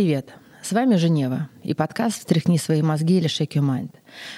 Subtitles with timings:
[0.00, 0.30] привет!
[0.62, 3.90] С вами Женева и подкаст «Встряхни свои мозги» или «Shake your mind».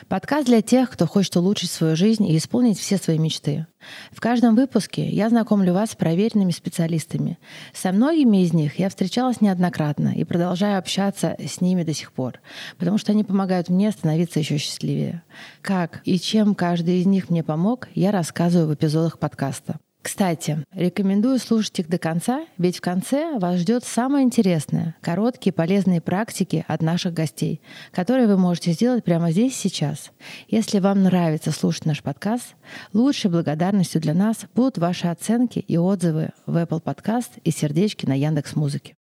[0.08, 3.68] Подкаст для тех, кто хочет улучшить свою жизнь и исполнить все свои мечты.
[4.10, 7.38] В каждом выпуске я знакомлю вас с проверенными специалистами.
[7.72, 12.40] Со многими из них я встречалась неоднократно и продолжаю общаться с ними до сих пор,
[12.76, 15.22] потому что они помогают мне становиться еще счастливее.
[15.60, 19.78] Как и чем каждый из них мне помог, я рассказываю в эпизодах подкаста.
[20.02, 26.00] Кстати, рекомендую слушать их до конца, ведь в конце вас ждет самое интересное— короткие полезные
[26.00, 27.60] практики от наших гостей,
[27.92, 30.10] которые вы можете сделать прямо здесь сейчас.
[30.48, 32.56] Если вам нравится слушать наш подкаст,
[32.92, 38.18] лучшей благодарностью для нас будут ваши оценки и отзывы в Apple Podcast и сердечки на
[38.18, 38.96] Яндекс Музыке.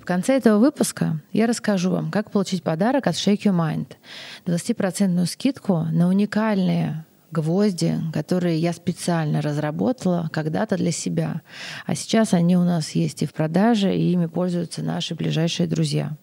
[0.00, 3.86] В конце этого выпуска я расскажу вам, как получить подарок от Shake Your Mind.
[4.46, 11.42] 20% скидку на уникальные гвозди, которые я специально разработала когда-то для себя.
[11.86, 16.16] А сейчас они у нас есть и в продаже, и ими пользуются наши ближайшие друзья.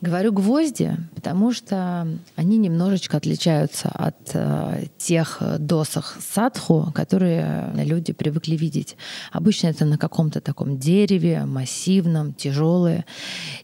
[0.00, 8.56] Говорю гвозди, потому что они немножечко отличаются от э, тех досок садху, которые люди привыкли
[8.56, 8.96] видеть.
[9.30, 13.04] Обычно это на каком-то таком дереве, массивном, тяжелые.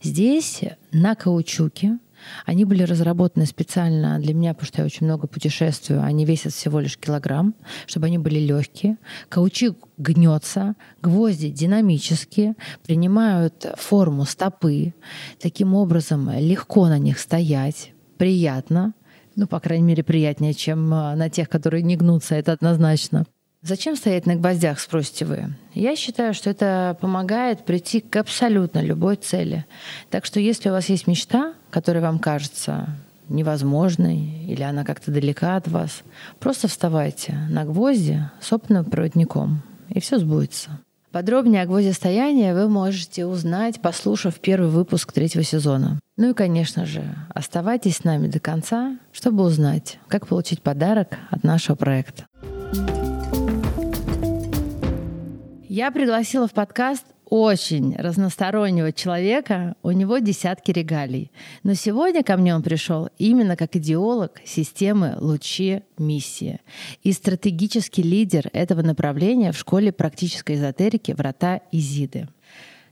[0.02, 0.60] Здесь
[0.92, 1.98] на каучуке,
[2.44, 6.02] они были разработаны специально для меня, потому что я очень много путешествую.
[6.02, 7.54] Они весят всего лишь килограмм,
[7.86, 8.98] чтобы они были легкие.
[9.28, 12.54] Каучук гнется, гвозди динамические,
[12.84, 14.94] принимают форму стопы.
[15.40, 18.94] Таким образом, легко на них стоять, приятно.
[19.36, 23.26] Ну, по крайней мере, приятнее, чем а, на тех, которые не гнутся, это однозначно.
[23.66, 25.48] Зачем стоять на гвоздях, спросите вы?
[25.74, 29.66] Я считаю, что это помогает прийти к абсолютно любой цели.
[30.08, 32.86] Так что если у вас есть мечта, которая вам кажется
[33.28, 36.04] невозможной или она как-то далека от вас,
[36.38, 40.78] просто вставайте на гвозди с опытным проводником, и все сбудется.
[41.10, 45.98] Подробнее о гвоздистоянии вы можете узнать, послушав первый выпуск третьего сезона.
[46.16, 47.02] Ну и, конечно же,
[47.34, 52.26] оставайтесь с нами до конца, чтобы узнать, как получить подарок от нашего проекта.
[55.76, 61.30] Я пригласила в подкаст очень разностороннего человека, у него десятки регалий.
[61.64, 66.60] Но сегодня ко мне он пришел именно как идеолог системы Лучи Миссия
[67.02, 72.26] и стратегический лидер этого направления в школе практической эзотерики «Врата Изиды».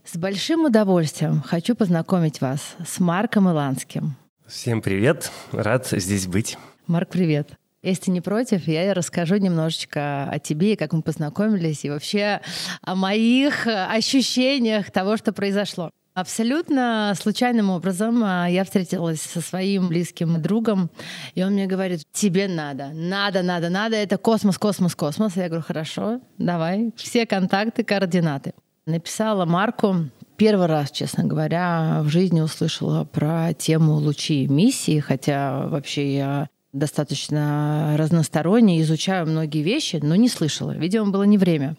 [0.03, 4.15] С большим удовольствием хочу познакомить вас с Марком Иланским.
[4.45, 6.55] Всем привет, рад здесь быть.
[6.85, 7.49] Марк, привет.
[7.85, 12.41] Если не против, я расскажу немножечко о тебе и как мы познакомились, и вообще
[12.81, 15.91] о моих ощущениях того, что произошло.
[16.15, 20.89] Абсолютно случайным образом а, я встретилась со своим близким другом,
[21.35, 25.35] и он мне говорит, тебе надо, надо, надо, надо, это космос, космос, космос.
[25.35, 28.53] Я говорю, хорошо, давай, все контакты, координаты.
[28.87, 36.13] Написала Марку, Первый раз, честно говоря, в жизни услышала про тему лучи миссии, хотя вообще
[36.13, 40.71] я достаточно разносторонне, изучаю многие вещи, но не слышала.
[40.71, 41.75] Видимо, было не время.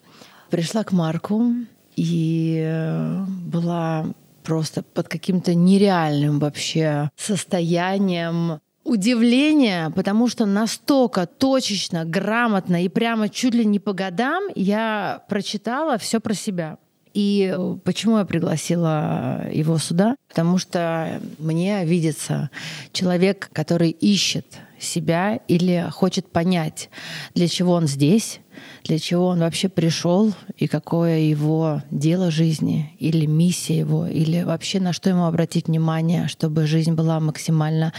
[0.49, 1.53] Пришла к Марку
[1.95, 4.07] и э, была
[4.43, 13.53] просто под каким-то нереальным вообще состоянием удивления, потому что настолько точечно, грамотно и прямо чуть
[13.53, 16.77] ли не по годам я прочитала все про себя.
[17.13, 20.15] И э, почему я пригласила его сюда?
[20.29, 22.49] Потому что мне видится
[22.93, 24.45] человек, который ищет
[24.79, 26.89] себя или хочет понять,
[27.33, 28.39] для чего он здесь,
[28.83, 34.79] для чего он вообще пришел и какое его дело жизни или миссия его, или вообще
[34.79, 37.93] на что ему обратить внимание, чтобы жизнь была максимально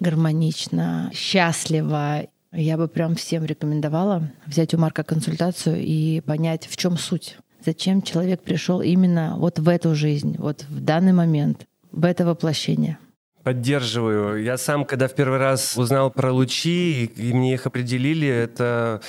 [0.00, 2.26] гармонична, счастлива.
[2.52, 7.36] Я бы прям всем рекомендовала взять у Марка консультацию и понять, в чем суть.
[7.64, 12.98] Зачем человек пришел именно вот в эту жизнь, вот в данный момент, в это воплощение.
[13.44, 14.42] Поддерживаю.
[14.42, 19.02] Я сам, когда в первый раз узнал про лучи, и мне их определили, это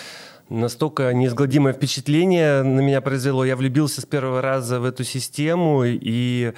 [0.50, 3.46] настолько неизгладимое впечатление на меня произвело.
[3.46, 6.52] Я влюбился с первого раза в эту систему, и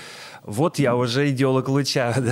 [0.43, 2.15] вот я уже идеолог луча.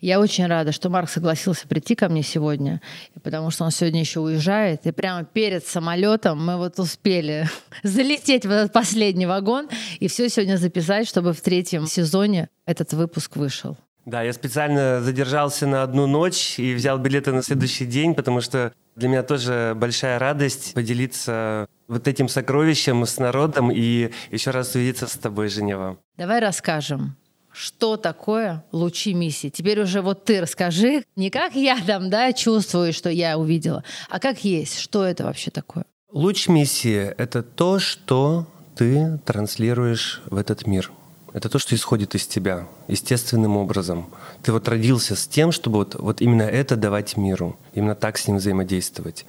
[0.00, 2.82] Я очень рада, что Марк согласился прийти ко мне сегодня,
[3.22, 4.84] потому что он сегодня еще уезжает.
[4.86, 7.48] И прямо перед самолетом мы вот успели
[7.82, 9.70] залететь в этот последний вагон
[10.00, 13.78] и все сегодня записать, чтобы в третьем сезоне этот выпуск вышел.
[14.06, 18.72] Да, я специально задержался на одну ночь и взял билеты на следующий день, потому что
[18.96, 25.06] для меня тоже большая радость поделиться вот этим сокровищем с народом и еще раз увидеться
[25.06, 25.96] с тобой, Женева.
[26.16, 27.16] Давай расскажем,
[27.50, 29.48] что такое лучи миссии.
[29.48, 34.20] Теперь уже вот ты расскажи, не как я там, да, чувствую, что я увидела, а
[34.20, 35.84] как есть, что это вообще такое?
[36.12, 38.46] Луч миссии— это то, что
[38.76, 40.92] ты транслируешь в этот мир.
[41.34, 44.06] Это то, что исходит из тебя естественным образом.
[44.44, 48.28] Ты вот родился с тем, чтобы вот, вот именно это давать миру, именно так с
[48.28, 49.26] ним взаимодействовать.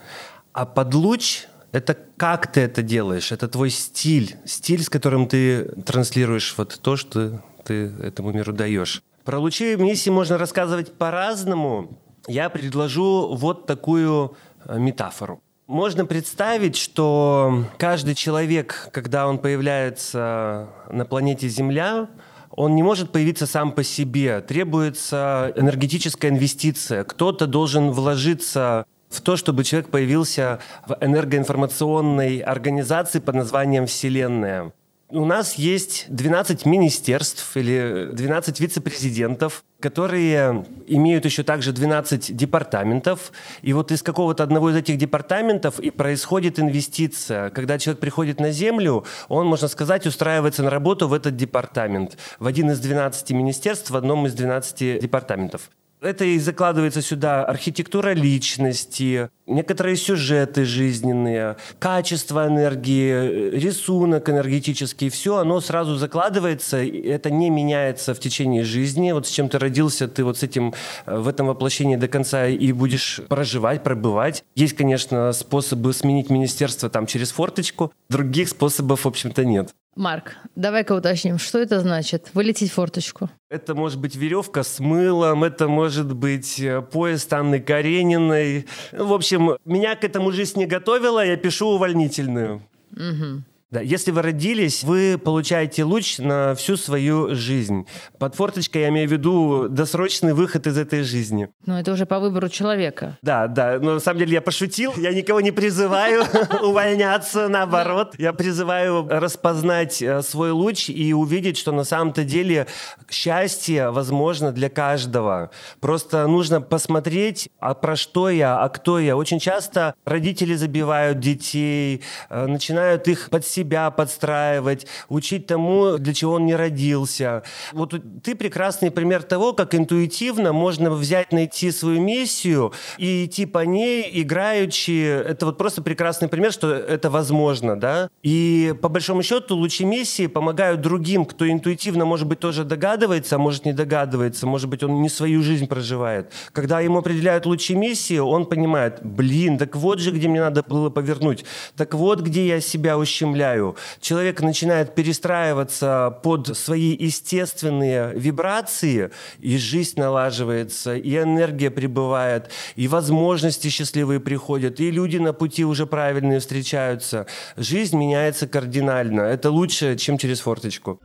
[0.52, 5.64] А под луч это как ты это делаешь, это твой стиль, стиль, с которым ты
[5.84, 9.02] транслируешь вот то, что ты этому миру даешь.
[9.24, 11.98] Про лучи миссии можно рассказывать по-разному.
[12.28, 15.42] Я предложу вот такую э, метафору.
[15.66, 22.08] Можно представить, что каждый человек, когда он появляется на планете Земля,
[22.52, 24.40] он не может появиться сам по себе.
[24.42, 27.02] Требуется энергетическая инвестиция.
[27.02, 34.72] Кто-то должен вложиться в то, чтобы человек появился в энергоинформационной организации под названием Вселенная.
[35.10, 43.30] У нас есть 12 министерств или 12 вице-президентов, которые имеют еще также 12 департаментов.
[43.62, 47.50] И вот из какого-то одного из этих департаментов и происходит инвестиция.
[47.50, 52.46] Когда человек приходит на Землю, он, можно сказать, устраивается на работу в этот департамент, в
[52.48, 55.70] один из 12 министерств, в одном из 12 департаментов
[56.06, 65.60] это и закладывается сюда архитектура личности, некоторые сюжеты жизненные, качество энергии, рисунок энергетический, все оно
[65.60, 69.12] сразу закладывается, это не меняется в течение жизни.
[69.12, 70.74] Вот с чем ты родился, ты вот с этим
[71.06, 74.44] э, в этом воплощении до конца и будешь проживать, пробывать.
[74.54, 79.74] Есть, конечно, способы сменить министерство там через форточку, других способов, в общем-то, нет.
[79.96, 82.28] Марк, давай-ка уточним, что это значит?
[82.34, 83.30] Вылететь в форточку.
[83.48, 88.66] Это может быть веревка с мылом, это может быть э, поезд Анны Карениной.
[88.92, 92.62] В общем, меня к этому жизнь не готовила, я пишу увольнительную.
[92.92, 93.42] Угу.
[93.76, 97.86] Да, если вы родились, вы получаете луч на всю свою жизнь.
[98.18, 101.50] Под форточкой я имею в виду досрочный выход из этой жизни.
[101.66, 103.18] Но это уже по выбору человека.
[103.20, 103.78] Да, да.
[103.78, 104.94] Но на самом деле я пошутил.
[104.96, 106.24] Я никого не призываю
[106.62, 108.14] увольняться, наоборот.
[108.16, 112.68] Я призываю распознать э, свой луч и увидеть, что на самом-то деле
[113.10, 115.50] счастье возможно для каждого.
[115.80, 119.18] Просто нужно посмотреть, а про что я, а кто я.
[119.18, 122.00] Очень часто родители забивают детей,
[122.30, 127.42] э, начинают их подсекать себя подстраивать, учить тому, для чего он не родился.
[127.72, 133.64] Вот ты прекрасный пример того, как интуитивно можно взять, найти свою миссию и идти по
[133.64, 135.02] ней, играючи.
[135.02, 138.08] Это вот просто прекрасный пример, что это возможно, да.
[138.22, 143.38] И по большому счету лучи миссии помогают другим, кто интуитивно, может быть, тоже догадывается, а
[143.38, 146.32] может не догадывается, может быть, он не свою жизнь проживает.
[146.52, 150.90] Когда ему определяют лучи миссии, он понимает, блин, так вот же, где мне надо было
[150.90, 151.44] повернуть,
[151.76, 159.10] так вот, где я себя ущемляю, управляю, человек начинает перестраиваться под свои естественные вибрации,
[159.40, 165.86] и жизнь налаживается, и энергия прибывает, и возможности счастливые приходят, и люди на пути уже
[165.86, 167.26] правильные встречаются.
[167.56, 169.22] Жизнь меняется кардинально.
[169.22, 171.00] Это лучше, чем через форточку.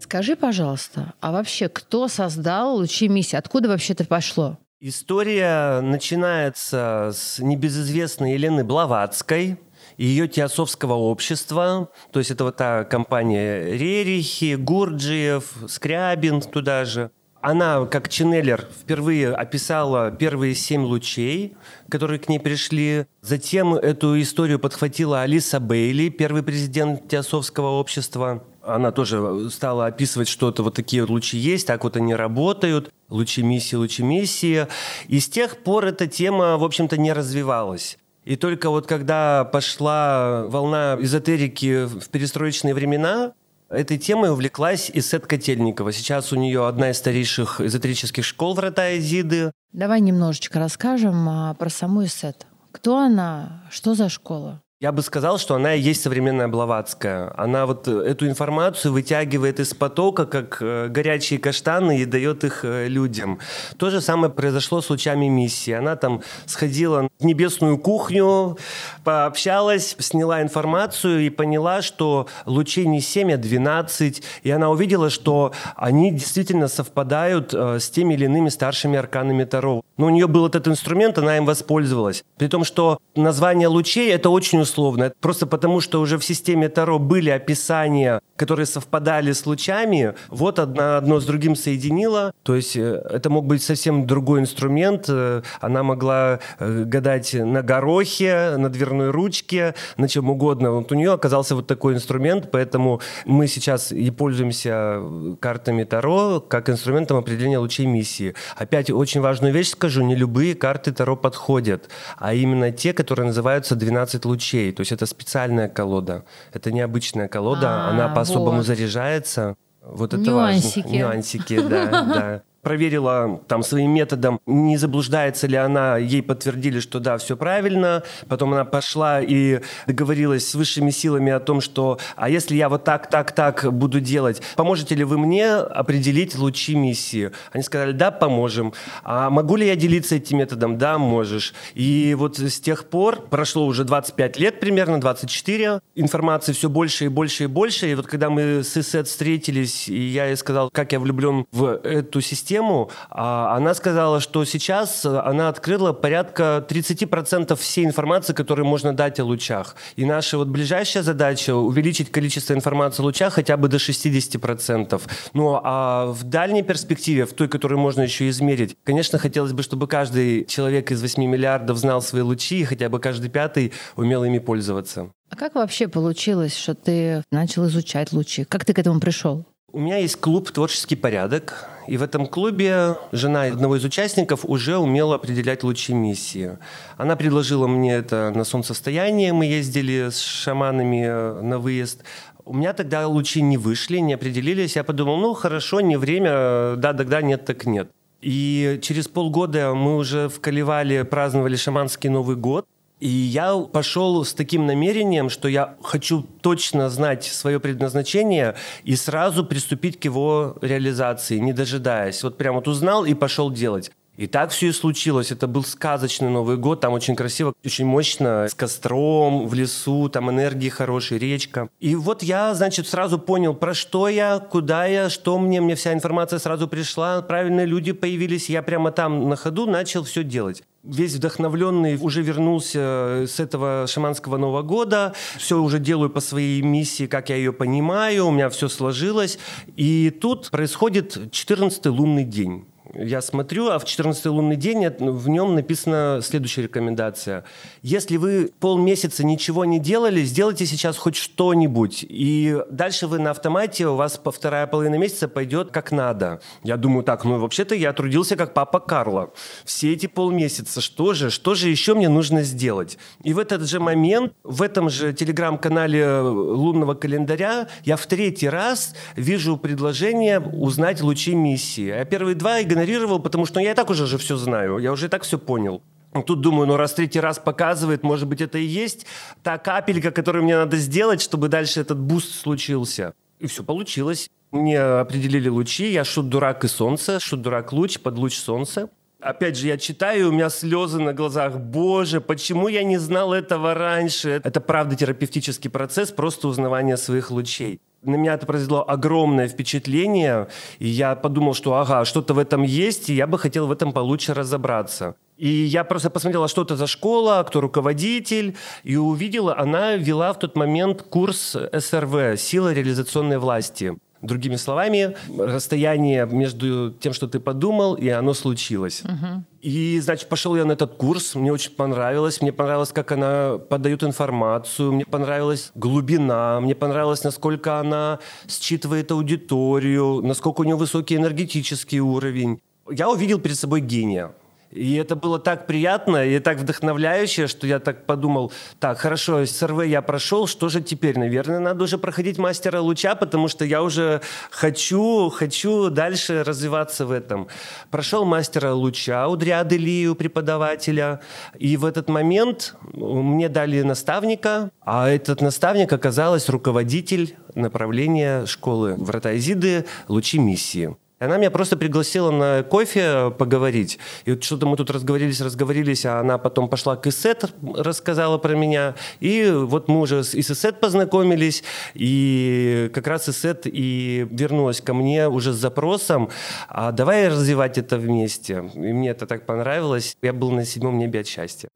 [0.00, 3.36] Скажи, пожалуйста, а вообще кто создал лучи миссии?
[3.36, 4.56] Откуда вообще это пошло?
[4.80, 9.58] История начинается с небезызвестной Елены Блаватской,
[9.96, 17.10] и ее теософского общества, то есть это вот та компания Рерихи, Гурджиев, Скрябин туда же.
[17.40, 21.56] Она, как Ченнеллер, впервые описала первые семь лучей,
[21.88, 23.06] которые к ней пришли.
[23.20, 30.62] Затем эту историю подхватила Алиса Бейли, первый президент Теософского общества она тоже стала описывать что-то,
[30.62, 34.66] вот такие вот лучи есть, так вот они работают, лучи миссии, лучи миссии.
[35.08, 37.98] И с тех пор эта тема, в общем-то, не развивалась.
[38.24, 43.32] И только вот когда пошла волна эзотерики в перестроечные времена,
[43.70, 45.92] Этой темой увлеклась Исет Котельникова.
[45.92, 49.52] Сейчас у нее одна из старейших эзотерических школ врата Изиды.
[49.74, 52.46] Давай немножечко расскажем а, про саму Исет.
[52.72, 53.64] Кто она?
[53.70, 54.62] Что за школа?
[54.80, 57.34] Я бы сказал, что она и есть современная Блаватская.
[57.36, 62.64] Она вот э, эту информацию вытягивает из потока, как э, горячие каштаны, и дает их
[62.64, 63.40] э, людям.
[63.76, 65.72] То же самое произошло с лучами миссии.
[65.72, 68.56] Она там сходила в небесную кухню,
[69.02, 74.22] пообщалась, сняла информацию и поняла, что лучей не 7, а 12.
[74.44, 79.82] И она увидела, что они действительно совпадают с теми или иными старшими арканами Таро.
[79.98, 82.24] Но у нее был этот инструмент, она им воспользовалась.
[82.38, 85.12] При том, что название лучей— это очень условно.
[85.20, 90.98] Просто потому, что уже в системе Таро были описания, которые совпадали с лучами, вот одна,
[90.98, 92.32] одно с другим соединило.
[92.44, 95.06] То есть э, это мог быть совсем другой инструмент.
[95.08, 100.70] Э, она могла э, гадать на горохе, на дверной ручке, на чем угодно.
[100.70, 105.02] Вот у нее оказался вот такой инструмент, поэтому мы сейчас и пользуемся
[105.40, 108.34] картами Таро как инструментом определения лучей миссии.
[108.56, 113.26] Опять очень важную вещь скажу скажу, не любые карты Таро подходят, а именно те, которые
[113.26, 114.72] называются 12 лучей.
[114.72, 116.24] То есть это специальная колода.
[116.52, 118.66] Это необычная колода, а, она по-особому вот.
[118.66, 119.56] заряжается.
[119.82, 120.80] Вот это Нюансики.
[120.80, 120.96] важно.
[120.96, 127.16] Нюансики, да, да проверила там своим методом, не заблуждается ли она, ей подтвердили, что да,
[127.18, 128.02] все правильно.
[128.28, 132.84] Потом она пошла и договорилась с высшими силами о том, что а если я вот
[132.84, 137.30] так, так, так буду делать, поможете ли вы мне определить лучи миссии?
[137.52, 138.72] Они сказали, да, поможем.
[139.02, 140.78] А могу ли я делиться этим методом?
[140.78, 141.54] Да, можешь.
[141.74, 145.80] И вот с тех пор прошло уже 25 лет примерно, 24.
[145.94, 147.90] Информации все больше и больше и больше.
[147.90, 151.80] И вот когда мы с Исет встретились, и я ей сказал, как я влюблен в
[151.82, 158.66] эту систему, систему, а, она сказала, что сейчас она открыла порядка 30% всей информации, которую
[158.66, 159.76] можно дать о лучах.
[159.96, 165.00] И наша вот ближайшая задача– увеличить количество информации о лучах хотя бы до 60%.
[165.34, 169.86] Ну а в дальней перспективе, в той, которую можно еще измерить, конечно, хотелось бы, чтобы
[169.86, 174.38] каждый человек из 8 миллиардов знал свои лучи, и хотя бы каждый пятый умел ими
[174.38, 175.10] пользоваться.
[175.30, 178.44] А как вообще получилось, что ты начал изучать лучи?
[178.44, 179.44] Как ты к этому пришел?
[179.70, 184.76] У меня есть клуб «Творческий порядок», и в этом клубе жена одного из участников уже
[184.76, 186.58] умела определять лучи миссии.
[186.98, 192.04] Она предложила мне это на солнцестояние, мы ездили с шаманами э, на выезд.
[192.44, 194.76] У меня тогда лучи не вышли, не определились.
[194.76, 197.90] Я подумал, ну хорошо, не время, да, тогда нет, так нет.
[198.20, 202.66] И через полгода мы уже в Каливале праздновали шаманский Новый год.
[203.00, 209.44] И я пошел с таким намерением, что я хочу точно знать свое предназначение и сразу
[209.44, 212.22] приступить к его реализации, не дожидаясь.
[212.22, 213.92] Вот прям вот узнал и пошел делать.
[214.18, 215.30] И так все и случилось.
[215.30, 220.28] Это был сказочный Новый год, там очень красиво, очень мощно, с костром, в лесу, там
[220.28, 221.68] энергии хорошие, речка.
[221.78, 225.92] И вот я, значит, сразу понял, про что я, куда я, что мне, мне вся
[225.92, 231.14] информация сразу пришла, правильные люди появились, я прямо там на ходу начал все делать весь
[231.14, 237.28] вдохновленный, уже вернулся с этого шаманского Нового года, все уже делаю по своей миссии, как
[237.30, 239.38] я ее понимаю, у меня все сложилось.
[239.76, 242.64] И тут происходит 14-й лунный день
[242.94, 247.44] я смотрю, а в 14 лунный день в нем написана следующая рекомендация.
[247.82, 252.04] Если вы полмесяца ничего не делали, сделайте сейчас хоть что-нибудь.
[252.08, 256.40] И дальше вы на автомате, у вас по вторая половина месяца пойдет как надо.
[256.62, 259.32] Я думаю, так, ну вообще-то я трудился как папа Карло.
[259.64, 262.98] Все эти полмесяца, что же, что же еще мне нужно сделать?
[263.22, 268.94] И в этот же момент, в этом же телеграм-канале лунного календаря, я в третий раз
[269.14, 271.90] вижу предложение узнать лучи миссии.
[271.90, 274.78] А первые два игнорировал игнорировал, потому что ну, я и так уже же все знаю,
[274.78, 275.82] я уже и так все понял.
[276.26, 279.06] Тут думаю, ну раз третий раз показывает, может быть, это и есть
[279.42, 283.12] та капелька, которую мне надо сделать, чтобы дальше этот boost случился.
[283.40, 284.30] И все получилось.
[284.50, 288.88] Мне определили лучи, я шут-дурак и солнце, шут-дурак-луч под луч солнца.
[289.20, 291.58] Опять же, я читаю, у меня слезы на глазах.
[291.58, 294.40] Боже, почему я не знал этого раньше?
[294.44, 297.80] Это правда терапевтический процесс, просто узнавание своих лучей.
[298.02, 300.46] На меня это произвело огромное впечатление,
[300.78, 303.92] и я подумал, что ага, что-то в этом есть, и я бы хотел в этом
[303.92, 305.16] получше разобраться.
[305.36, 310.38] И я просто посмотрела, что это за школа, кто руководитель, и увидела, она вела в
[310.38, 313.96] тот момент курс СРВ «Сила реализационной власти».
[314.22, 319.02] Другими словами, расстояние между тем, что ты подумал, и оно случилось.
[319.04, 319.44] Угу.
[319.60, 324.02] И, значит, пошел я на этот курс, мне очень понравилось, мне понравилось, как она подает
[324.02, 332.00] информацию, мне понравилась глубина, мне понравилось, насколько она считывает аудиторию, насколько у нее высокий энергетический
[332.00, 332.60] уровень.
[332.90, 334.32] Я увидел перед собой гения.
[334.70, 339.84] И это было так приятно и так вдохновляюще, что я так подумал, так, хорошо, СРВ
[339.86, 341.18] я прошел, что же теперь?
[341.18, 344.20] Наверное, надо уже проходить мастера луча, потому что я уже
[344.50, 347.48] хочу, хочу дальше развиваться в этом.
[347.90, 351.20] Прошел мастера луча у Дриады Ли, у преподавателя,
[351.58, 359.34] и в этот момент мне дали наставника, а этот наставник оказалась руководитель направления школы Врата
[359.36, 360.96] Изиды «Лучи миссии».
[361.18, 363.98] Она меня просто пригласила на кофе поговорить.
[364.24, 368.54] И вот что-то мы тут разговорились, разговорились, а она потом пошла к Исет, рассказала про
[368.54, 368.94] меня.
[369.18, 375.28] И вот мы уже с Исет познакомились, и как раз Исет и вернулась ко мне
[375.28, 376.30] уже с запросом,
[376.68, 378.70] а давай развивать это вместе.
[378.74, 380.16] И мне это так понравилось.
[380.22, 381.68] Я был на седьмом небе от счастья.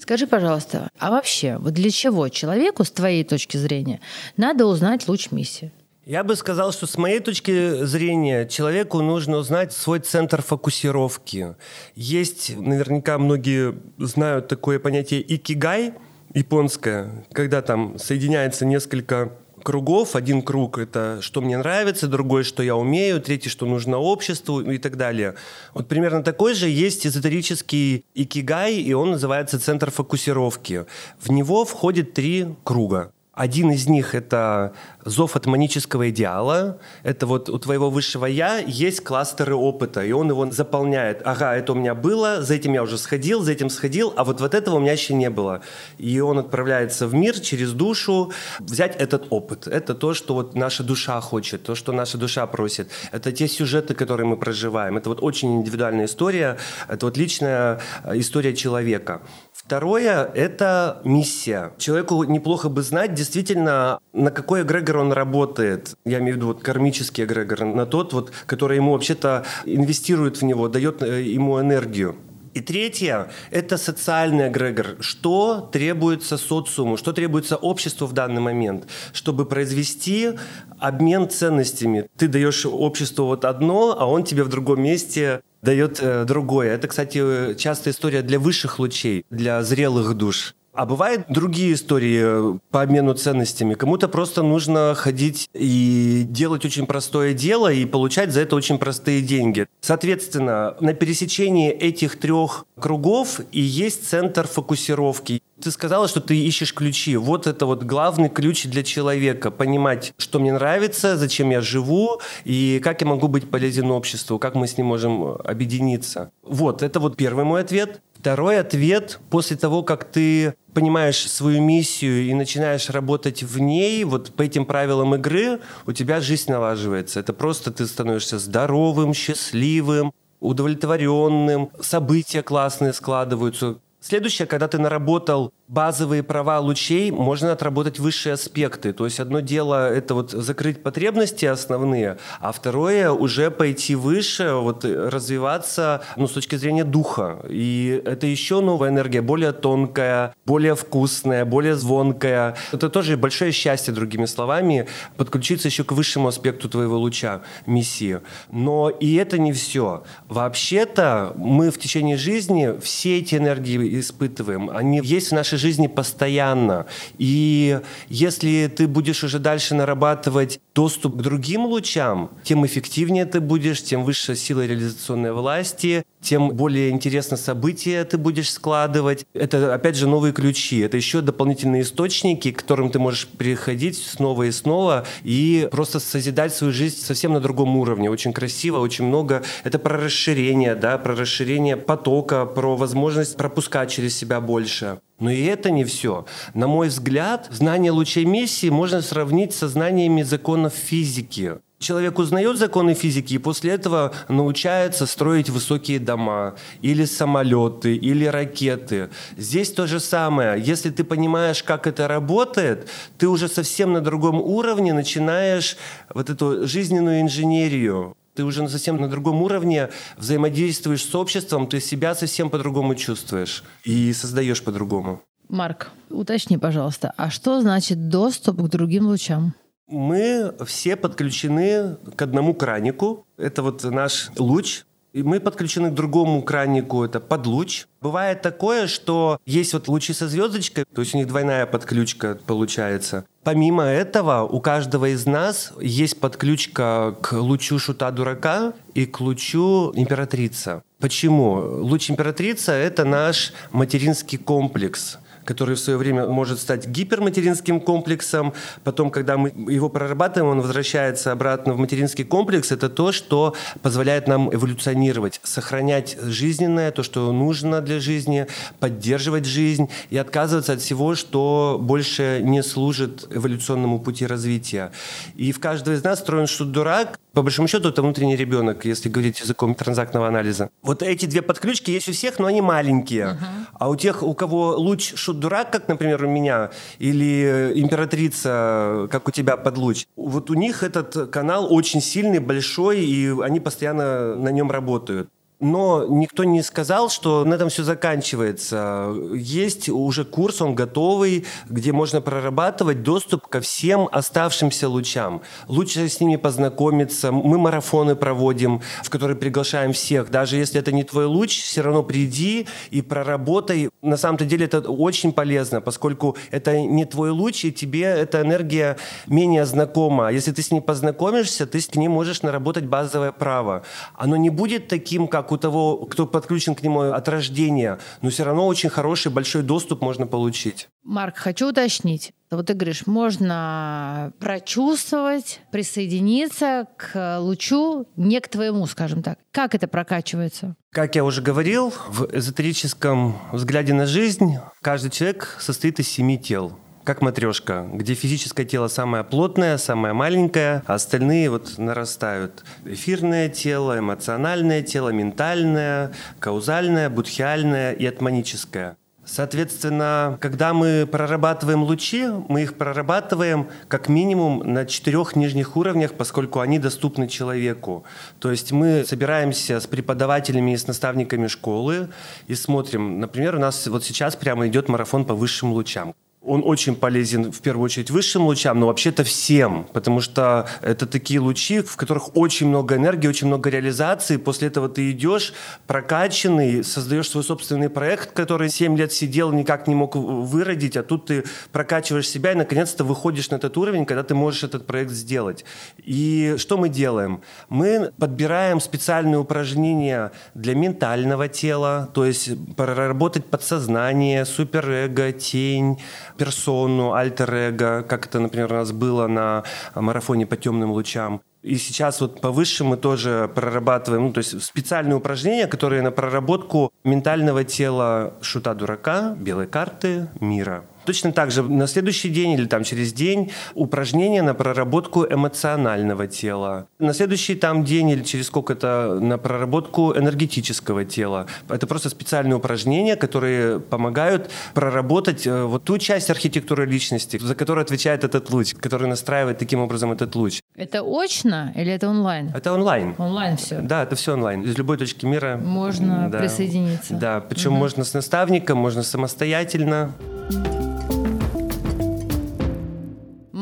[0.00, 4.00] Скажи, пожалуйста, а вообще, вот для чего человеку, с твоей точки зрения,
[4.36, 5.72] надо узнать луч миссии?
[6.06, 11.56] Я бы сказал, что с моей точки зрения человеку нужно узнать свой центр фокусировки.
[11.94, 15.94] Есть, наверняка многие знают такое понятие икигай,
[16.34, 19.32] японское, когда там соединяется несколько
[19.62, 20.14] кругов.
[20.14, 24.76] Один круг— это что мне нравится, другой— что я умею, третий— что нужно обществу и
[24.76, 25.36] так далее.
[25.72, 30.84] Вот примерно такой же есть эзотерический икигай, и он называется «Центр фокусировки».
[31.18, 33.10] В него входит три круга.
[33.34, 34.74] Один из них— это
[35.04, 36.78] зов от манического идеала.
[37.02, 41.20] Это вот у твоего высшего «я» есть кластеры опыта, и он его заполняет.
[41.24, 44.40] Ага, это у меня было, за этим я уже сходил, за этим сходил, а вот
[44.40, 45.62] вот этого у меня еще не было.
[45.98, 49.66] И он отправляется в мир через душу взять этот опыт.
[49.66, 52.88] Это то, что вот наша душа хочет, то, что наша душа просит.
[53.10, 54.96] Это те сюжеты, которые мы проживаем.
[54.96, 56.56] Это вот очень индивидуальная история,
[56.88, 59.22] это вот личная э, история человека.
[59.54, 61.72] Второе– это миссия.
[61.78, 65.94] Человеку неплохо бы знать действительно, на какой эгрегор он работает.
[66.04, 70.44] Я имею в виду вот кармический эгрегор, на тот, вот, который ему вообще-то инвестирует в
[70.44, 72.16] него, дает э, ему энергию.
[72.54, 74.96] И третье– это социальный эгрегор.
[75.00, 80.30] Что требуется социуму, что требуется обществу в данный момент, чтобы произвести
[80.78, 82.06] обмен ценностями.
[82.16, 86.74] Ты даешь обществу вот одно, а он тебе в другом месте дает э, другое.
[86.74, 90.54] Это, кстати, частая история для высших лучей, для зрелых душ.
[90.74, 92.20] А бывают другие истории
[92.56, 93.74] э, по обмену ценностями.
[93.74, 99.22] Кому-то просто нужно ходить и делать очень простое дело и получать за это очень простые
[99.22, 99.68] деньги.
[99.80, 105.40] Соответственно, на пересечении этих трех кругов и есть центр фокусировки.
[105.62, 107.16] Ты сказала, что ты ищешь ключи.
[107.16, 109.52] Вот это вот главный ключ для человека.
[109.52, 114.56] Понимать, что мне нравится, зачем я живу и как я могу быть полезен обществу, как
[114.56, 116.32] мы с ним можем объединиться.
[116.42, 118.00] Вот, это вот первый мой ответ.
[118.24, 124.32] Второй ответ, после того, как ты понимаешь свою миссию и начинаешь работать в ней, вот
[124.32, 127.20] по этим правилам игры, у тебя жизнь налаживается.
[127.20, 133.76] Это просто ты становишься здоровым, счастливым, удовлетворенным, события классные складываются.
[134.06, 138.92] Следующее, когда ты наработал базовые права лучей, можно отработать высшие аспекты.
[138.92, 144.84] То есть одно дело это вот закрыть потребности основные, а второе уже пойти выше, вот
[144.84, 147.46] развиваться ну, с точки зрения духа.
[147.48, 152.56] И это еще новая энергия, более тонкая, более вкусная, более звонкая.
[152.72, 158.20] Это тоже большое счастье, другими словами, подключиться еще к высшему аспекту твоего луча, миссии.
[158.50, 160.04] Но и это не все.
[160.28, 164.70] Вообще-то мы в течение жизни все эти энергии испытываем.
[164.70, 166.86] Они есть в нашей жизни постоянно.
[167.18, 173.82] И если ты будешь уже дальше нарабатывать доступ к другим лучам, тем эффективнее ты будешь,
[173.82, 179.26] тем выше сила реализационной власти, тем более интересно события ты будешь складывать.
[179.34, 180.78] Это, опять же, новые ключи.
[180.78, 186.54] Это еще дополнительные источники, к которым ты можешь приходить снова и снова и просто созидать
[186.54, 188.10] свою жизнь совсем на другом уровне.
[188.10, 189.42] Очень красиво, очень много.
[189.64, 195.00] Это про расширение, да, про расширение потока, про возможность пропускать через себя больше.
[195.18, 196.26] Но и это не все.
[196.54, 201.58] На мой взгляд, знание лучей миссии можно сравнить со знаниями законов физики.
[201.78, 209.10] Человек узнает законы физики и после этого научается строить высокие дома, или самолеты, или ракеты.
[209.36, 210.60] Здесь то же самое.
[210.62, 215.76] Если ты понимаешь, как это работает, ты уже совсем на другом уровне начинаешь
[216.14, 222.14] вот эту жизненную инженерию ты уже совсем на другом уровне взаимодействуешь с обществом, ты себя
[222.14, 225.22] совсем по-другому чувствуешь и создаешь по-другому.
[225.48, 229.54] Марк, уточни, пожалуйста, а что значит доступ к другим лучам?
[229.86, 233.26] Мы все подключены к одному кранику.
[233.36, 237.86] Это вот наш луч, и мы подключены к другому кранику, это подлуч.
[238.02, 243.24] Бывает такое, что есть вот лучи со звездочкой, то есть у них двойная подключка получается.
[243.44, 249.92] Помимо этого, у каждого из нас есть подключка к лучу шута дурака и к лучу
[249.94, 250.82] императрица.
[250.98, 251.82] Почему?
[251.84, 258.52] Луч императрица— это наш материнский комплекс который в свое время может стать гиперматеринским комплексом.
[258.82, 262.72] Потом, когда мы его прорабатываем, он возвращается обратно в материнский комплекс.
[262.72, 268.46] Это то, что позволяет нам эволюционировать, сохранять жизненное, то, что нужно для жизни,
[268.80, 274.92] поддерживать жизнь и отказываться от всего, что больше не служит эволюционному пути развития.
[275.36, 279.08] И в каждого из нас строен что дурак, по большому счету, это внутренний ребенок, если
[279.08, 280.70] говорить языком транзактного анализа.
[280.82, 283.24] Вот эти две подключки есть у всех, но они маленькие.
[283.24, 283.66] Uh-huh.
[283.74, 289.26] А у тех, у кого луч шут дурак, как, например, у меня, или императрица, как
[289.28, 294.36] у тебя под луч, вот у них этот канал очень сильный, большой, и они постоянно
[294.36, 295.28] на нем работают.
[295.64, 299.14] Но никто не сказал, что на этом все заканчивается.
[299.34, 305.40] Есть уже курс, он готовый, где можно прорабатывать доступ ко всем оставшимся лучам.
[305.66, 307.32] Лучше с ними познакомиться.
[307.32, 310.30] Мы марафоны проводим, в которые приглашаем всех.
[310.30, 313.88] Даже если это не твой луч, все равно приди и проработай.
[314.02, 318.98] На самом-то деле это очень полезно, поскольку это не твой луч, и тебе эта энергия
[319.26, 320.30] менее знакома.
[320.30, 323.82] Если ты с ней познакомишься, ты с ней можешь наработать базовое право.
[324.14, 328.44] Оно не будет таким, как у того, кто подключен к нему от рождения, но все
[328.44, 330.88] равно очень хороший большой доступ можно получить.
[331.02, 332.32] Марк, хочу уточнить.
[332.50, 339.38] Вот ты говоришь, можно прочувствовать, присоединиться к лучу, не к твоему, скажем так.
[339.50, 340.76] Как это прокачивается?
[340.90, 346.78] Как я уже говорил, в эзотерическом взгляде на жизнь каждый человек состоит из семи тел
[347.04, 352.64] как матрешка, где физическое тело самое плотное, самое маленькое, а остальные вот нарастают.
[352.84, 358.96] Эфирное тело, эмоциональное тело, ментальное, каузальное, будхиальное и атманическое.
[359.26, 366.60] Соответственно, когда мы прорабатываем лучи, мы их прорабатываем как минимум на четырех нижних уровнях, поскольку
[366.60, 368.04] они доступны человеку.
[368.38, 372.08] То есть мы собираемся с преподавателями и с наставниками школы
[372.48, 373.18] и смотрим.
[373.18, 376.14] Например, у нас вот сейчас прямо идет марафон по высшим лучам.
[376.44, 381.40] Он очень полезен в первую очередь высшим лучам, но вообще-то всем, потому что это такие
[381.40, 384.36] лучи, в которых очень много энергии, очень много реализации.
[384.36, 385.54] После этого ты идешь
[385.86, 391.26] прокачанный, создаешь свой собственный проект, который 7 лет сидел, никак не мог выродить, а тут
[391.26, 395.64] ты прокачиваешь себя и наконец-то выходишь на этот уровень, когда ты можешь этот проект сделать.
[395.98, 397.40] И что мы делаем?
[397.68, 405.98] Мы подбираем специальные упражнения для ментального тела, то есть проработать подсознание, суперэго, тень,
[406.36, 411.40] персону, альтер-эго, как это, например, у нас было на марафоне по темным лучам.
[411.62, 416.10] И сейчас вот по высшим мы тоже прорабатываем, ну, то есть специальные упражнения, которые на
[416.10, 420.84] проработку ментального тела шута-дурака, белой карты, мира.
[421.04, 426.86] Точно так же на следующий день или там через день упражнения на проработку эмоционального тела.
[426.98, 431.46] На следующий там день или через сколько-то на проработку энергетического тела.
[431.68, 437.82] Это просто специальные упражнения, которые помогают проработать э, вот ту часть архитектуры личности, за которую
[437.82, 440.60] отвечает этот луч, который настраивает таким образом этот луч.
[440.76, 442.50] Это очно или это онлайн?
[442.54, 443.14] Это онлайн.
[443.18, 443.80] Онлайн все.
[443.80, 444.62] Да, это все онлайн.
[444.62, 445.56] Из любой точки мира.
[445.56, 446.38] Можно да.
[446.38, 447.14] присоединиться.
[447.14, 447.80] Да, причем угу.
[447.80, 450.12] можно с наставником, можно самостоятельно.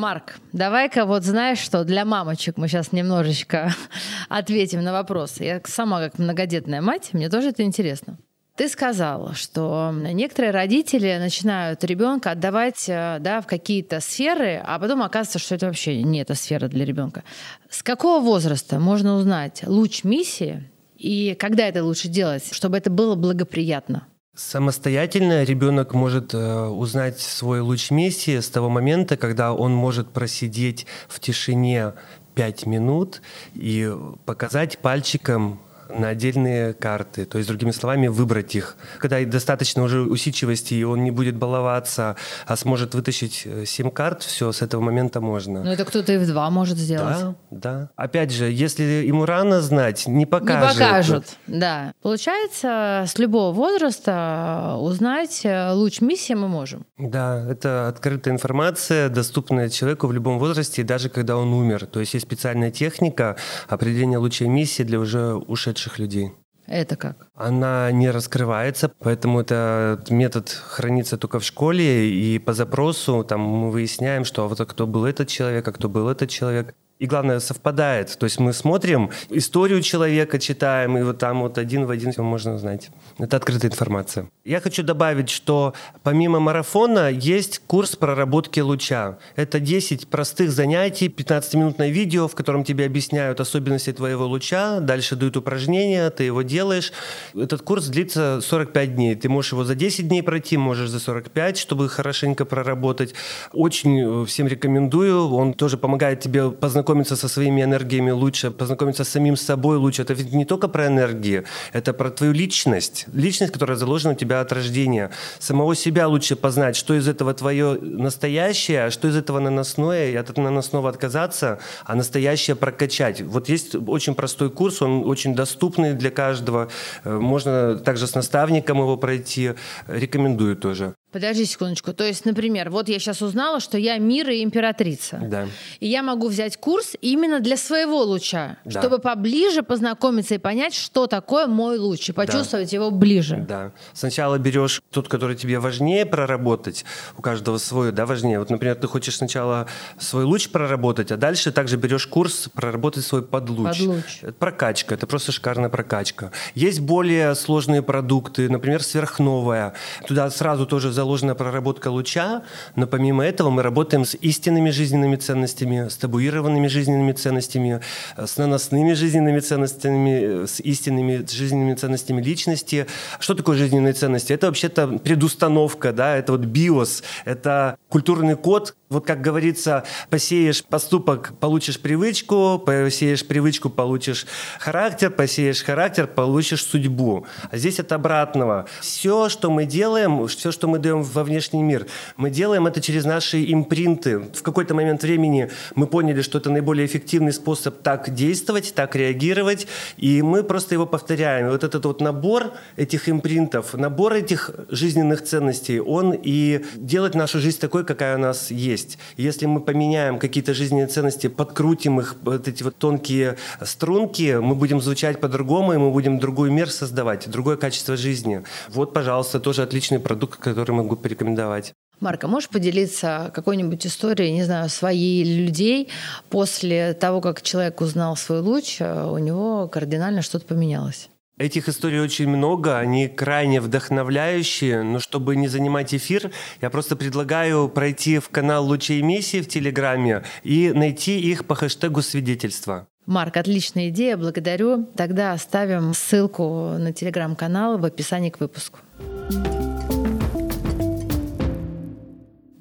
[0.03, 3.73] Марк, давай-ка вот знаешь что, для мамочек мы сейчас немножечко
[4.29, 5.45] ответим на вопросы.
[5.45, 8.19] Я сама как многодетная мать, мне тоже это интересно.
[8.57, 15.05] Ты сказала, что некоторые родители начинают ребенка отдавать э, да, в какие-то сферы, а потом
[15.05, 17.23] оказывается, что это вообще не эта сфера для ребенка.
[17.71, 23.15] С какого возраста можно узнать луч миссии и когда это лучше делать, чтобы это было
[23.15, 24.09] благоприятно?
[24.35, 30.87] Самостоятельно ребенок может э, узнать свой луч миссии с того момента, когда он может просидеть
[31.07, 31.92] в тишине
[32.35, 33.21] пять минут
[33.53, 37.25] и показать пальчиком на отдельные карты.
[37.25, 38.77] То есть, другими словами, выбрать их.
[38.99, 42.16] Когда достаточно уже усидчивости, и он не будет баловаться,
[42.47, 45.62] а сможет вытащить 7 э, карт, все, с этого момента можно.
[45.62, 47.18] Ну, это кто-то и в два может сделать.
[47.18, 47.90] Да, да.
[47.97, 50.79] Опять же, если ему рано знать, не покажут.
[50.79, 51.92] Не покажут, да.
[52.03, 56.87] Получается, с любого возраста узнать э, луч миссии мы можем.
[56.99, 61.87] Да, это открытая информация, доступная человеку в любом возрасте, даже когда он умер.
[61.87, 63.37] То есть есть специальная техника
[63.68, 66.33] определения лучей миссии для уже ушедших ушедших людей.
[66.67, 67.29] Это как?
[67.35, 73.71] Она не раскрывается, поэтому этот метод хранится только в школе, и по запросу там мы
[73.71, 78.17] выясняем, что вот кто был этот человек, а кто был этот человек и главное, совпадает.
[78.17, 82.23] То есть мы смотрим историю человека, читаем, и вот там вот один в один все
[82.23, 82.91] можно узнать.
[83.19, 84.29] Это открытая информация.
[84.45, 89.19] Я хочу добавить, что помимо марафона есть курс проработки луча.
[89.35, 95.37] Это 10 простых занятий, 15-минутное видео, в котором тебе объясняют особенности твоего луча, дальше дают
[95.37, 96.93] упражнения, ты его делаешь.
[97.35, 99.17] Этот курс длится 45 дней.
[99.17, 103.12] Ты можешь его за 10 дней пройти, можешь за 45, чтобы хорошенько проработать.
[103.53, 105.35] Очень всем рекомендую.
[105.35, 110.03] Он тоже помогает тебе познакомиться познакомиться со своими энергиями лучше, познакомиться с самим собой лучше.
[110.03, 113.07] Это ведь не только про энергии, это про твою личность.
[113.15, 115.11] Личность, которая заложена у тебя от рождения.
[115.39, 120.17] Самого себя лучше познать, что из этого твое настоящее, а что из этого наносное, и
[120.17, 123.23] от наносного отказаться, а настоящее прокачать.
[123.23, 126.69] Вот есть очень простой курс, он очень доступный для каждого.
[127.05, 129.55] Э, можно также с наставником его пройти.
[129.89, 130.95] Рекомендую тоже.
[131.12, 131.92] Подожди секундочку.
[131.92, 135.20] То есть, например, вот я сейчас узнала, что я мир и императрица.
[135.22, 135.46] Да.
[135.79, 138.81] И я могу взять курс именно для своего луча, Да.
[138.81, 143.44] чтобы поближе познакомиться и понять, что такое мой луч, и почувствовать его ближе.
[143.46, 143.72] Да.
[143.92, 146.85] Сначала берешь тот, который тебе важнее проработать.
[147.18, 148.38] У каждого свой, да, важнее.
[148.38, 149.66] Вот, например, ты хочешь сначала
[149.98, 153.79] свой луч проработать, а дальше также берешь курс проработать свой подлуч.
[153.79, 154.18] Подлуч.
[154.22, 156.33] Это прокачка, это просто шикарная прокачка.
[156.55, 159.75] Есть более сложные продукты, например, сверхновая.
[160.07, 162.43] Туда сразу тоже заложена проработка луча,
[162.77, 167.81] но помимо этого мы работаем с истинными жизненными ценностями, с табуированными жизненными ценностями,
[168.17, 172.87] э, с наносными жизненными ценностями, э, с истинными жизненными ценностями личности.
[173.19, 174.33] Что такое жизненные ценности?
[174.33, 181.33] Это вообще-то предустановка, да, это вот биос, это культурный код, вот как говорится, посеешь поступок,
[181.41, 184.27] получишь привычку, посеешь привычку, получишь
[184.59, 187.27] характер, посеешь характер, получишь судьбу.
[187.51, 188.67] А здесь от обратного.
[188.81, 191.87] Все, что мы делаем, все, что мы даем во внешний мир,
[192.19, 194.19] мы делаем это через наши импринты.
[194.19, 199.67] В какой-то момент времени мы поняли, что это наиболее эффективный способ так действовать, так реагировать,
[199.97, 201.49] и мы просто его повторяем.
[201.49, 207.59] Вот этот вот набор этих импринтов, набор этих жизненных ценностей, он и делает нашу жизнь
[207.59, 208.99] такой, какая у нас есть.
[209.17, 214.81] Если мы поменяем какие-то жизненные ценности, подкрутим их, вот эти вот тонкие струнки, мы будем
[214.81, 218.43] звучать по-другому, и мы будем другой мир создавать, другое качество жизни.
[218.69, 221.73] Вот, пожалуйста, тоже отличный продукт, который могу порекомендовать.
[222.01, 225.88] Марка, можешь поделиться какой-нибудь историей, не знаю, своей или людей
[226.31, 231.09] после того, как человек узнал свой луч, э, у него кардинально что-то поменялось?
[231.38, 237.68] Этих историй очень много, они крайне вдохновляющие, но чтобы не занимать эфир, я просто предлагаю
[237.68, 242.87] пройти в канал Лучей Миссии в Телеграме и найти их по хэштегу свидетельства.
[243.07, 244.87] Марк, отличная идея, благодарю.
[244.97, 248.79] Тогда оставим ссылку на телеграм-канал в описании к выпуску.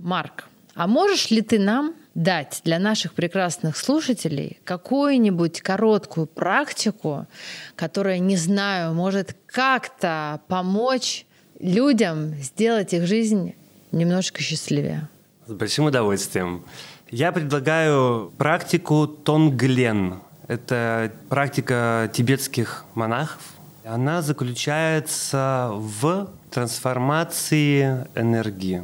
[0.03, 7.27] Марк, а можешь ли ты нам дать для наших прекрасных слушателей какую-нибудь короткую практику,
[7.75, 11.25] которая, не знаю, может как-то помочь
[11.59, 13.55] людям сделать их жизнь
[13.91, 15.07] немножко счастливее?
[15.47, 16.63] С большим удовольствием.
[17.09, 20.19] Я предлагаю практику Тонглен.
[20.47, 23.41] Это практика тибетских монахов.
[23.83, 28.83] Она заключается в трансформации энергии.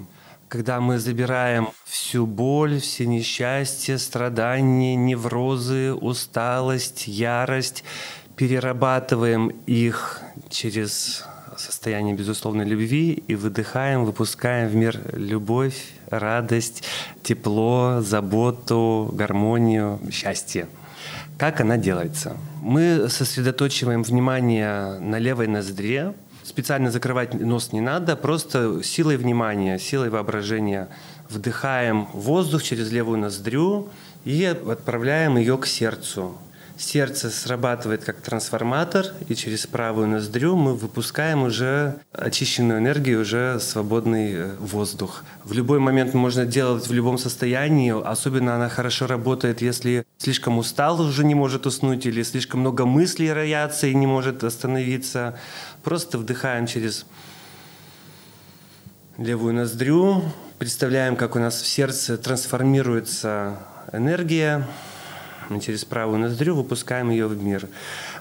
[0.50, 7.84] Когда мы забираем всю боль, все несчастья, страдания, неврозы, усталость, ярость,
[8.38, 11.26] перерабатываем их через
[11.58, 16.84] состояние безусловной любви и выдыхаем, выпускаем в мир любовь, радость,
[17.24, 20.68] тепло, заботу, гармонию, счастье.
[21.38, 22.38] Как она делается?
[22.62, 26.14] Мы сосредоточиваем внимание на левой ноздре.
[26.48, 30.88] Специально закрывать нос не надо, просто силой внимания, силой воображения
[31.28, 33.90] вдыхаем воздух через левую ноздрю
[34.24, 36.38] и отправляем ее к сердцу.
[36.78, 44.32] Сердце срабатывает как трансформатор, и через правую ноздрю мы выпускаем уже очищенную энергию, уже свободный
[44.34, 45.26] э, воздух.
[45.44, 51.00] В любой момент можно делать в любом состоянии, особенно она хорошо работает, если слишком устал,
[51.02, 55.38] уже не может уснуть, или слишком много мыслей роятся и не может остановиться.
[55.84, 57.06] Просто вдыхаем через
[59.18, 60.24] левую ноздрю,
[60.60, 63.60] представляем, как у нас в сердце трансформируется
[63.92, 64.68] энергия,
[65.62, 67.68] через правую ноздрю выпускаем ее в мир.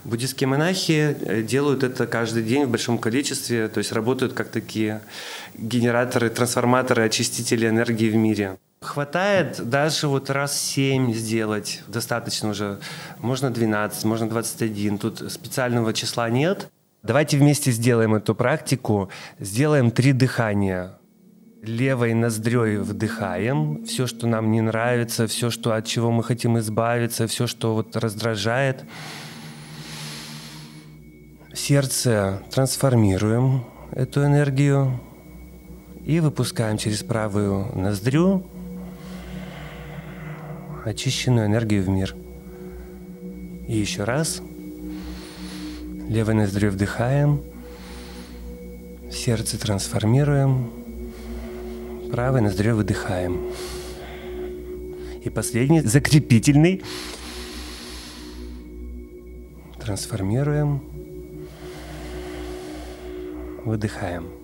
[0.04, 5.00] Буддийские монахи э, делают это каждый день в большом количестве, то есть работают как такие
[5.54, 8.58] генераторы, трансформаторы, очистители энергии в мире.
[8.80, 12.78] Хватает даже вот раз 7 сделать, достаточно уже.
[13.18, 16.68] Можно 12, можно 21, тут специального числа нет.
[17.02, 20.98] Давайте вместе сделаем эту практику, сделаем три дыхания
[21.68, 27.26] левой ноздрёй вдыхаем все, что нам не нравится, все, что, от чего мы хотим избавиться,
[27.26, 28.84] все, что вот раздражает.
[31.52, 35.00] Сердце трансформируем эту энергию
[36.04, 38.46] и выпускаем через правую ноздрю
[40.86, 42.14] очищенную энергию в мир.
[43.68, 44.40] И еще раз.
[46.08, 47.42] Левой ноздрю вдыхаем,
[49.10, 50.70] сердце трансформируем,
[52.12, 53.50] правой ноздрю выдыхаем.
[55.24, 56.84] И последний, закрепительный.
[59.80, 60.82] Трансформируем,
[63.64, 64.35] выдыхаем.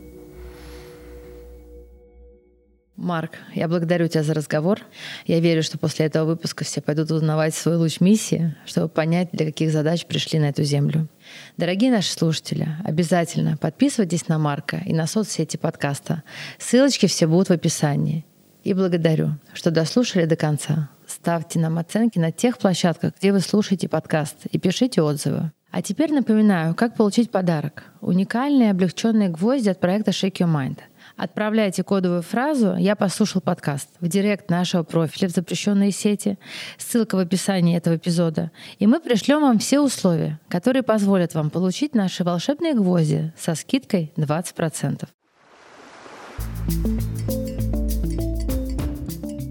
[3.03, 4.81] Марк, я благодарю тебя за разговор.
[5.27, 9.45] Я верю, что после этого выпуска все пойдут узнавать свой луч миссии, чтобы понять, для
[9.45, 11.09] каких задач пришли на эту землю.
[11.57, 16.23] Дорогие наши слушатели, обязательно подписывайтесь на Марка и на соцсети подкаста.
[16.59, 18.25] Ссылочки все будут в описании.
[18.63, 20.89] И благодарю, что дослушали до конца.
[21.09, 25.51] Ставьте нам оценки на тех площадках, где вы слушаете подкаст, и пишите отзывы.
[25.73, 27.83] А теперь напоминаю, как получить подарок.
[28.01, 30.79] Уникальные облегченные гвозди от проекта Shake Your Mind—
[31.23, 36.37] Отправляйте кодовую фразу «Я послушал подкаст» в директ нашего профиля в запрещенные сети,
[36.79, 41.95] ссылка в описании этого эпизода, и мы пришлем вам все условия, которые позволят вам получить
[41.95, 45.07] наши волшебные гвозди со скидкой 20%.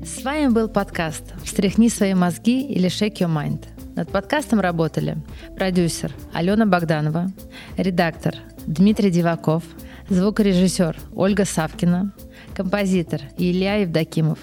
[0.05, 3.63] С вами был подкаст «Встряхни свои мозги» или «Shake your mind».
[3.95, 5.15] Над подкастом работали
[5.55, 7.31] продюсер Алена Богданова,
[7.77, 8.35] редактор
[8.67, 9.63] Дмитрий Диваков–
[10.11, 12.13] звукорежиссер Ольга Савкина,
[12.53, 14.39] композитор Илья Евдокимов.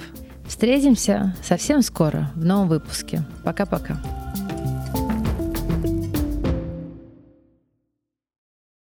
[0.47, 3.23] Встретимся совсем скоро в новом выпуске.
[3.45, 4.01] Пока-пока.